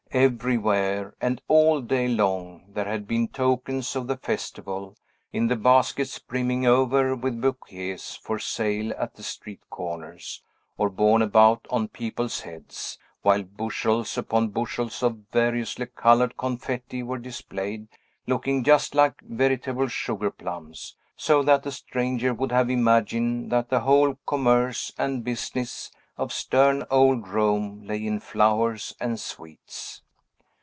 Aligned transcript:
Everywhere, 0.13 1.15
and 1.21 1.41
all 1.47 1.79
day 1.79 2.09
long, 2.09 2.65
there 2.67 2.83
had 2.83 3.07
been 3.07 3.29
tokens 3.29 3.95
of 3.95 4.07
the 4.07 4.17
festival, 4.17 4.97
in 5.31 5.47
the 5.47 5.55
baskets 5.55 6.19
brimming 6.19 6.65
over 6.65 7.15
with 7.15 7.39
bouquets, 7.39 8.15
for 8.17 8.37
sale 8.37 8.91
at 8.97 9.13
the 9.15 9.23
street 9.23 9.61
corners, 9.69 10.43
or 10.77 10.89
borne 10.89 11.21
about 11.21 11.65
on 11.69 11.87
people's 11.87 12.41
heads; 12.41 12.99
while 13.21 13.43
bushels 13.43 14.17
upon 14.17 14.49
bushels 14.49 15.01
of 15.01 15.23
variously 15.31 15.85
colored 15.85 16.35
confetti 16.35 17.01
were 17.03 17.17
displayed, 17.17 17.87
looking 18.27 18.65
just 18.65 18.93
like 18.93 19.21
veritable 19.21 19.87
sugar 19.87 20.29
plums; 20.29 20.97
so 21.15 21.41
that 21.41 21.65
a 21.65 21.71
stranger 21.71 22.33
would 22.33 22.51
have 22.51 22.69
imagined 22.69 23.49
that 23.49 23.69
the 23.69 23.79
whole 23.79 24.17
commerce 24.25 24.91
and 24.97 25.23
business 25.23 25.89
of 26.17 26.33
stern 26.33 26.83
old 26.91 27.27
Rome 27.27 27.81
lay 27.87 28.05
in 28.05 28.19
flowers 28.19 28.93
and 28.99 29.19
sweets. 29.19 30.03